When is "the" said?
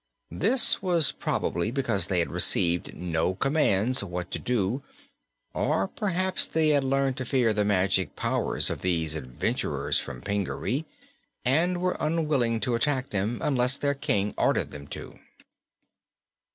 7.53-7.63